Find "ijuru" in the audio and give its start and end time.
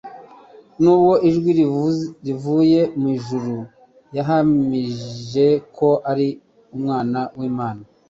3.17-3.55